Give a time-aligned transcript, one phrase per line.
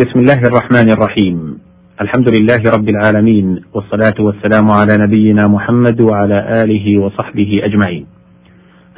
[0.00, 1.58] بسم الله الرحمن الرحيم
[2.00, 8.06] الحمد لله رب العالمين والصلاة والسلام على نبينا محمد وعلى آله وصحبه أجمعين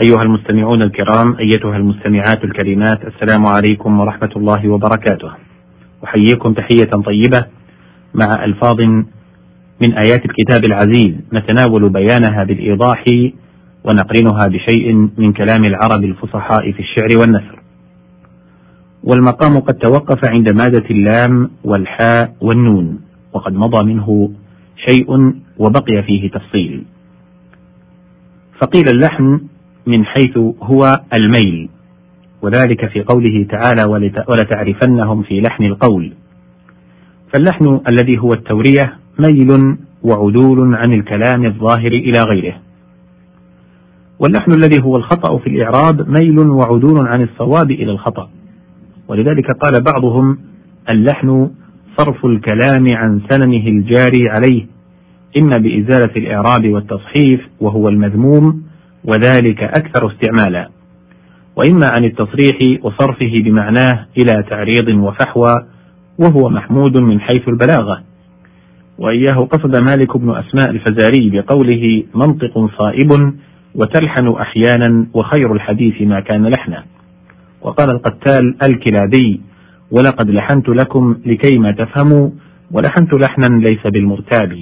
[0.02, 5.30] أيها المستمعون الكرام أيتها المستمعات الكريمات السلام عليكم ورحمة الله وبركاته
[6.04, 7.46] أحييكم تحية طيبة
[8.14, 8.80] مع ألفاظ
[9.80, 13.04] من آيات الكتاب العزيز نتناول بيانها بالإيضاح
[13.84, 17.61] ونقرنها بشيء من كلام العرب الفصحاء في الشعر والنثر
[19.04, 23.00] والمقام قد توقف عند مادة اللام والحاء والنون
[23.32, 24.30] وقد مضى منه
[24.88, 26.84] شيء وبقي فيه تفصيل.
[28.60, 29.40] فقيل اللحن
[29.86, 30.80] من حيث هو
[31.14, 31.68] الميل
[32.42, 33.88] وذلك في قوله تعالى
[34.28, 36.12] ولتعرفنهم في لحن القول
[37.34, 42.54] فاللحن الذي هو التورية ميل وعدول عن الكلام الظاهر إلى غيره.
[44.18, 48.28] واللحن الذي هو الخطأ في الإعراب ميل وعدول عن الصواب إلى الخطأ.
[49.08, 50.38] ولذلك قال بعضهم
[50.88, 51.50] اللحن
[51.98, 54.66] صرف الكلام عن سننه الجاري عليه
[55.38, 58.62] إما بإزالة الإعراب والتصحيف وهو المذموم
[59.04, 60.68] وذلك أكثر استعمالا.
[61.56, 65.66] وإما عن التصريح وصرفه بمعناه إلى تعريض وفحوى
[66.18, 68.02] وهو محمود من حيث البلاغة.
[68.98, 73.34] وإياه قصد مالك بن أسماء الفزاري بقوله منطق صائب
[73.74, 76.81] وتلحن أحيانا وخير الحديث ما كان لحنا
[77.62, 79.40] وقال القتال الكلابي
[79.90, 82.30] ولقد لحنت لكم لكيما تفهموا
[82.70, 84.58] ولحنت لحنا ليس بالمرتاب.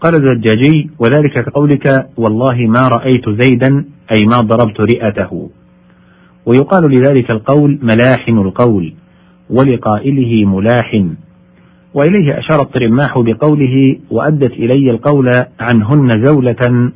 [0.00, 5.50] قال الزجاجي وذلك كقولك والله ما رأيت زيدا أي ما ضربت رئته.
[6.46, 8.94] ويقال لذلك القول ملاحن القول
[9.50, 11.14] ولقائله ملاحن.
[11.94, 15.30] وإليه أشار الطرماح بقوله وأدت إلي القول
[15.60, 16.92] عنهن زولة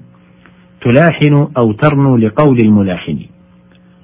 [0.82, 3.18] تلاحن أو ترنو لقول الملاحن.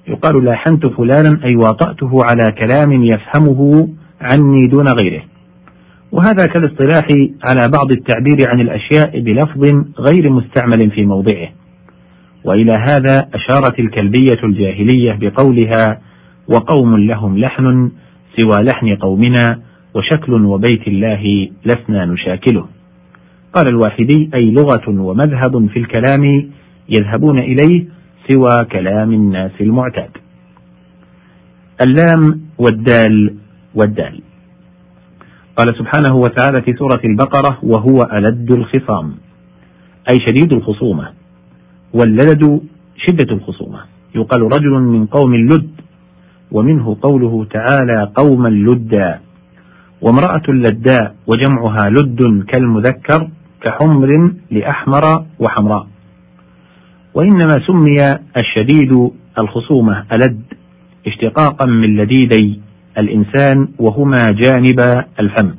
[0.09, 3.89] يقال لاحنت فلانا أي واطأته على كلام يفهمه
[4.21, 5.23] عني دون غيره.
[6.13, 7.09] وهذا كالاصطلاح
[7.45, 9.65] على بعض التعبير عن الأشياء بلفظ
[9.99, 11.49] غير مستعمل في موضعه.
[12.45, 16.01] وإلى هذا أشارت الكلبية الجاهلية بقولها
[16.49, 17.91] وقوم لهم لحن
[18.37, 19.59] سوى لحن قومنا
[19.95, 22.67] وشكل وبيت الله لسنا نشاكله.
[23.55, 26.51] قال الواحدي أي لغة ومذهب في الكلام
[26.89, 27.96] يذهبون إليه
[28.29, 30.11] سوى كلام الناس المعتاد.
[31.81, 33.35] اللام والدال
[33.75, 34.23] والدال.
[35.57, 39.15] قال سبحانه وتعالى في سورة البقرة وهو ألد الخصام.
[40.11, 41.09] أي شديد الخصومة.
[41.95, 42.61] واللدد
[42.97, 43.81] شدة الخصومة.
[44.15, 45.71] يقال رجل من قوم اللد
[46.53, 49.21] ومنه قوله تعالى قوما لدا
[50.01, 55.87] وامرأة لداء وجمعها لد كالمذكر كحمر لأحمر وحمراء.
[57.17, 60.41] وإنما سمي الشديد الخصومة ألد
[61.07, 62.61] اشتقاقا من لديدي
[62.99, 64.81] الإنسان وهما جانب
[65.21, 65.55] الفم.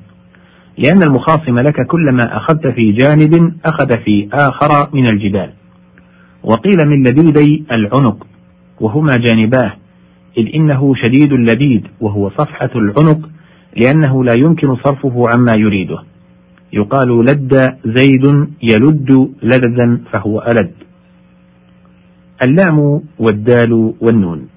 [0.77, 5.49] لأن المخاصم لك كلما أخذت في جانب أخذ في آخر من الجبال.
[6.43, 8.27] وقيل من لديدي العنق
[8.81, 9.73] وهما جانباه
[10.37, 13.29] إذ إنه شديد اللديد وهو صفحة العنق
[13.75, 16.03] لأنه لا يمكن صرفه عما يريده.
[16.73, 20.86] يقال لد زيد يلد لددا فهو ألد.
[22.41, 24.49] اللام والدال والنون.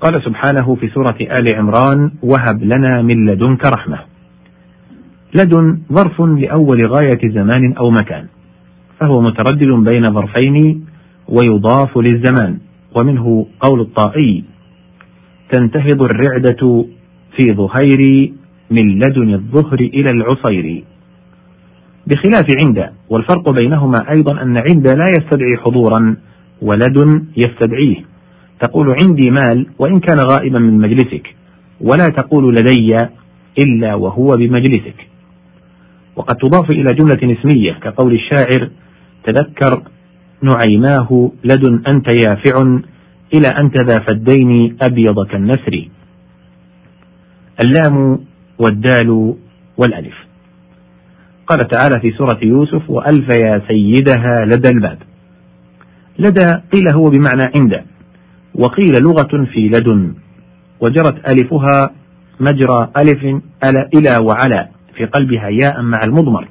[0.00, 3.98] قال سبحانه في سورة آل عمران وهب لنا من لدنك رحمة.
[5.34, 8.26] لدن ظرف لأول غاية زمان أو مكان
[9.00, 10.86] فهو متردد بين ظرفين
[11.28, 12.58] ويضاف للزمان
[12.94, 14.44] ومنه قول الطائي
[15.52, 16.86] تنتهض الرعدة
[17.36, 18.32] في ظهير
[18.70, 20.84] من لدن الظهر إلى العصير.
[22.06, 26.16] بخلاف عند والفرق بينهما أيضا أن عند لا يستدعي حضورا
[26.62, 27.96] ولد يستدعيه.
[28.60, 31.34] تقول عندي مال وإن كان غائبا من مجلسك
[31.80, 32.96] ولا تقول لدي
[33.58, 35.06] إلا وهو بمجلسك.
[36.16, 38.70] وقد تضاف إلى جملة اسمية كقول الشاعر
[39.24, 39.82] تذكر
[40.42, 42.78] نعيماه لد أنت يافع
[43.34, 45.88] إلى أنت ذا فدين أبيض كالنسر.
[47.60, 48.18] اللام
[48.58, 49.34] والدال
[49.78, 50.14] والألف.
[51.46, 54.98] قال تعالى في سورة يوسف وألف يا سيدها لدى الباب.
[56.18, 57.82] لدى قيل هو بمعنى عند.
[58.54, 60.14] وقيل لغة في لدن.
[60.80, 61.90] وجرت ألفها
[62.40, 63.24] مجرى ألف
[63.64, 66.48] ألا إلى وعلى في قلبها ياء مع المضمر.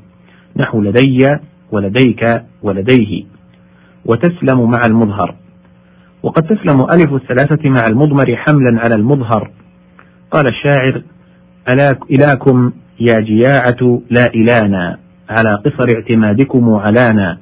[0.57, 1.37] نحو لدي
[1.71, 3.23] ولديك ولديه.
[4.05, 5.35] وتسلم مع المظهر.
[6.23, 9.51] وقد تسلم ألف الثلاثة مع المضمر حملا على المظهر.
[10.31, 11.03] قال الشاعر
[12.11, 14.97] إلاكم يا جياعة لا إلانا
[15.29, 17.37] على قصر اعتمادكم علانا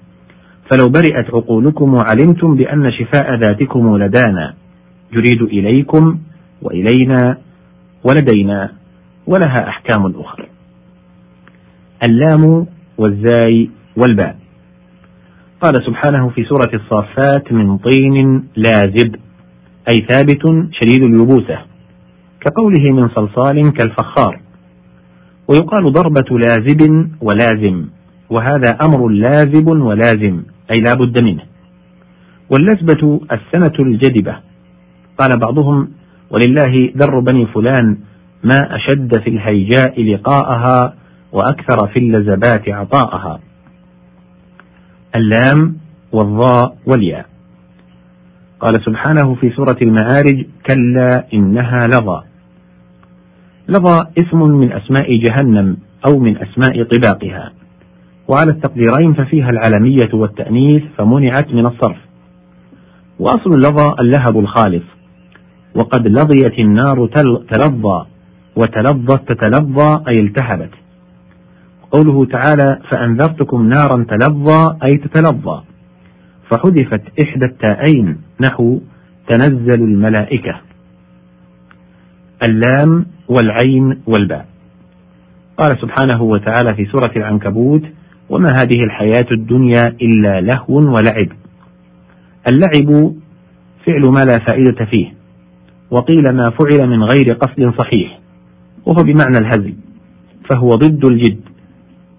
[0.71, 4.53] فلو برئت عقولكم وعلمتم بأن شفاء ذاتكم لدانا
[5.13, 6.19] يريد إليكم
[6.61, 7.37] وإلينا
[8.03, 8.71] ولدينا
[9.27, 10.45] ولها أحكام أخرى.
[12.07, 12.65] اللام
[12.97, 14.37] والزاي والباء.
[15.61, 19.15] قال سبحانه في سورة الصافات من طين لازب
[19.93, 21.59] أي ثابت شديد اليبوسة
[22.41, 24.39] كقوله من صلصال كالفخار
[25.47, 27.85] ويقال ضربة لازب ولازم.
[28.31, 31.43] وهذا أمر لازب ولازم أي لا بد منه.
[32.49, 34.35] واللزبة السنة الجدبة.
[35.17, 35.89] قال بعضهم
[36.29, 37.97] ولله در بني فلان
[38.43, 40.93] ما أشد في الهيجاء لقاءها
[41.31, 43.39] وأكثر في اللزبات عطاءها.
[45.15, 45.75] اللام
[46.11, 47.25] والضاء والياء.
[48.59, 52.21] قال سبحانه في سورة المعارج كلا إنها لظى.
[53.67, 57.60] لظى اسم من أسماء جهنم أو من أسماء طباقها.
[58.31, 61.97] وعلى التقديرين ففيها العلمية والتأنيث فمنعت من الصرف.
[63.19, 64.83] وأصل اللظى اللهب الخالص.
[65.75, 67.07] وقد لظيت النار
[67.53, 68.05] تلظى
[68.55, 70.69] وتلظت تتلظى أي التهبت.
[71.91, 75.61] قوله تعالى فأنذرتكم نارا تلظى أي تتلظى.
[76.49, 78.79] فحذفت إحدى التاءين نحو
[79.27, 80.61] تنزل الملائكة.
[82.49, 84.45] اللام والعين والباء.
[85.57, 87.83] قال سبحانه وتعالى في سورة العنكبوت
[88.31, 91.27] وما هذه الحياة الدنيا إلا لهو ولعب.
[92.49, 93.13] اللعب
[93.85, 95.13] فعل ما لا فائدة فيه
[95.91, 98.19] وقيل ما فعل من غير قصد صحيح
[98.85, 99.73] وهو بمعنى الهزل
[100.49, 101.41] فهو ضد الجد.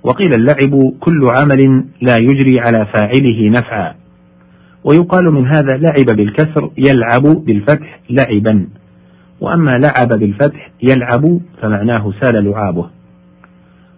[0.03, 3.95] وقيل اللعب كل عمل لا يجري على فاعله نفعا.
[4.85, 8.67] ويقال من هذا لعب بالكسر يلعب بالفتح لعبا.
[9.41, 12.91] وأما لعب بالفتح يلعب فمعناه سال لعابه.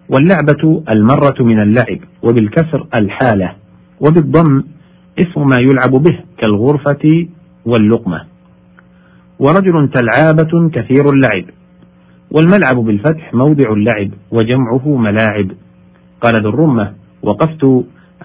[0.08, 3.52] واللعبة المرة من اللعب وبالكسر الحالة
[4.00, 4.62] وبالضم
[5.18, 7.26] اسم ما يلعب به كالغرفة
[7.66, 8.24] واللقمة.
[9.38, 11.44] ورجل تلعابة كثير اللعب
[12.30, 15.50] والملعب بالفتح موضع اللعب وجمعه ملاعب.
[16.20, 16.92] قال ذو الرمة
[17.22, 17.64] وقفت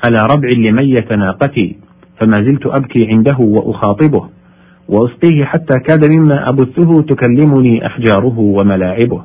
[0.03, 1.75] على ربع لمية ناقتي
[2.21, 4.29] فما زلت أبكي عنده وأخاطبه
[4.89, 9.23] وأسقيه حتى كاد مما أبثه تكلمني أحجاره وملاعبه.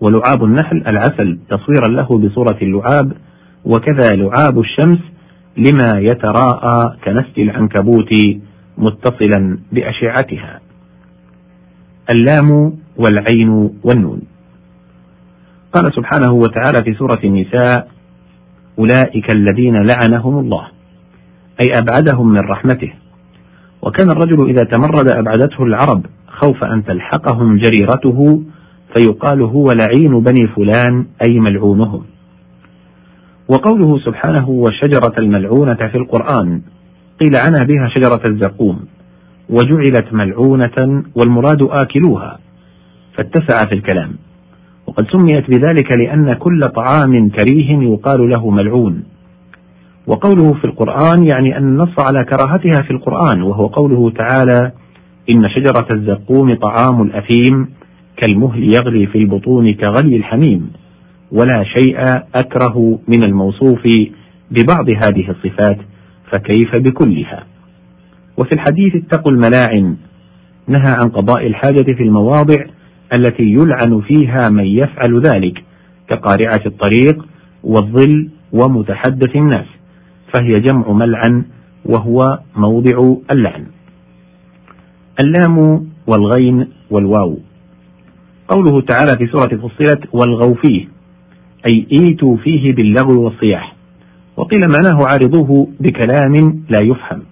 [0.00, 3.12] ولعاب النحل العسل تصويرا له بصورة اللعاب
[3.64, 4.98] وكذا لعاب الشمس
[5.56, 8.10] لما يتراءى كنسج العنكبوت
[8.78, 10.60] متصلا بأشعتها.
[12.10, 14.20] اللام والعين والنون.
[15.72, 17.88] قال سبحانه وتعالى في سورة النساء
[18.78, 20.66] أولئك الذين لعنهم الله
[21.60, 22.92] أي أبعدهم من رحمته.
[23.82, 28.42] وكان الرجل إذا تمرد أبعدته العرب خوف أن تلحقهم جريرته
[28.94, 32.02] فيقال هو لعين بني فلان أي ملعونهم.
[33.48, 36.60] وقوله سبحانه والشجرة الملعونة في القرآن
[37.20, 38.80] قيل عنها بها شجرة الزقوم
[39.50, 42.38] وجعلت ملعونة والمراد آكلوها
[43.14, 44.12] فاتسع في الكلام.
[44.86, 49.04] وقد سميت بذلك لأن كل طعام كريه يقال له ملعون.
[50.06, 54.72] وقوله في القرآن يعني أن النص على كراهتها في القرآن وهو قوله تعالى
[55.30, 57.68] إن شجرة الزقوم طعام الأثيم
[58.16, 60.72] كالمهل يغلي في البطون كغلي الحميم
[61.32, 61.96] ولا شيء
[62.34, 63.82] أكره من الموصوف
[64.50, 65.78] ببعض هذه الصفات
[66.30, 67.44] فكيف بكلها؟
[68.36, 69.96] وفي الحديث اتقوا الملاعن
[70.68, 72.64] نهى عن قضاء الحاجة في المواضع
[73.12, 75.64] التي يلعن فيها من يفعل ذلك
[76.08, 77.26] كقارعة الطريق
[77.64, 79.66] والظل ومتحدث الناس
[80.34, 81.44] فهي جمع ملعن
[81.84, 83.66] وهو موضع اللعن.
[85.20, 87.38] اللام والغين والواو.
[88.48, 90.88] قوله تعالى في سورة فصلت والغوا فيه
[91.70, 93.76] أي إيتوا فيه باللغو والصياح.
[94.36, 97.22] وقيل معناه عارضوه بكلام لا يفهم.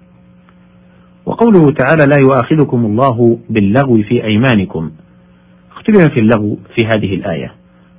[1.26, 4.90] وقوله تعالى لا يؤاخذكم الله باللغو في أيمانكم.
[5.76, 7.52] اختلف في اللغو في هذه الآية.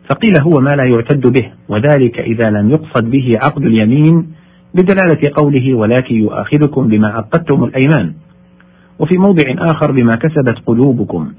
[0.09, 4.27] فقيل هو ما لا يعتد به وذلك إذا لم يقصد به عقد اليمين
[4.73, 8.13] بدلالة قوله ولكن يؤاخذكم بما عقدتم الأيمان.
[8.99, 11.31] وفي موضع آخر بما كسبت قلوبكم.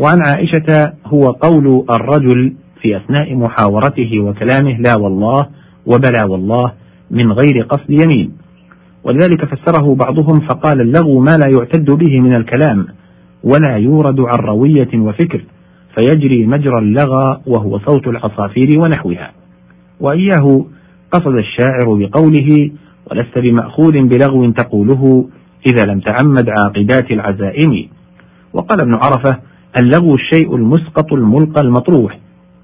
[0.00, 5.46] وعن عائشة هو قول الرجل في أثناء محاورته وكلامه لا والله
[5.86, 6.72] وبلا والله
[7.10, 8.32] من غير قصد يمين.
[9.04, 12.86] ولذلك فسره بعضهم فقال اللغو ما لا يعتد به من الكلام
[13.44, 15.44] ولا يورد عن روية وفكر
[15.94, 19.32] فيجري مجرى اللغى وهو صوت العصافير ونحوها.
[20.00, 20.64] وإياه
[21.12, 22.70] قصد الشاعر بقوله
[23.10, 25.28] ولست بمأخوذ بلغو تقوله
[25.70, 27.88] إذا لم تعمد عاقبات العزائم.
[28.52, 32.18] وقال ابن عرفة اللغو الشيء المسقط الملقى المطروح.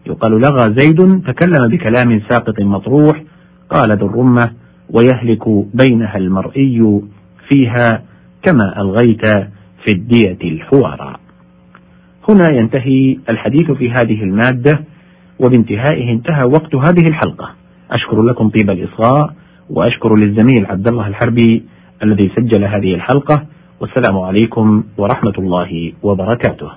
[0.07, 3.23] يقال لغى زيد تكلم بكلام ساقط مطروح.
[3.71, 4.51] قال ذو الرمة
[4.91, 7.03] ويهلك بينها المرئي
[7.49, 8.03] فيها
[8.43, 9.27] كما ألغيت
[9.85, 11.17] في الدية الحوارى.
[12.29, 14.85] هنا ينتهي الحديث في هذه المادة
[15.41, 17.51] وبانتهائه انتهى وقت هذه الحلقة.
[17.91, 19.35] أشكر لكم طيب الإصغاء
[19.71, 21.63] وأشكر للزميل عبد الله الحربي
[22.03, 23.47] الذي سجل هذه الحلقة
[23.81, 26.71] والسلام عليكم ورحمة الله وبركاته.